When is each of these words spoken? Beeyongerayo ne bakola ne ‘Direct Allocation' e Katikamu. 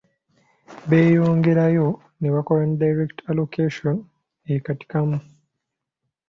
Beeyongerayo 0.89 1.87
ne 2.19 2.29
bakola 2.33 2.63
ne 2.65 2.75
‘Direct 2.83 3.17
Allocation' 3.31 4.01
e 4.51 4.53
Katikamu. 4.65 5.17